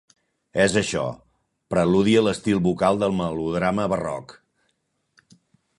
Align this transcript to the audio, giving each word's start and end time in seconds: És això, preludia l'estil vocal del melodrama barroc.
És 0.61 0.77
això, 0.79 1.03
preludia 1.73 2.23
l'estil 2.27 2.63
vocal 2.69 2.99
del 3.05 3.15
melodrama 3.21 3.89
barroc. 3.95 4.39